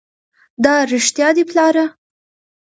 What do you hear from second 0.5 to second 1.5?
دا رښتيا دي